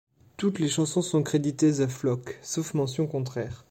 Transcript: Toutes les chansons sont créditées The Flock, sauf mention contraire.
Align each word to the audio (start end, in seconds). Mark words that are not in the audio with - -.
Toutes 0.35 0.57
les 0.57 0.67
chansons 0.67 1.03
sont 1.03 1.21
créditées 1.21 1.73
The 1.73 1.85
Flock, 1.87 2.39
sauf 2.41 2.73
mention 2.73 3.05
contraire. 3.05 3.59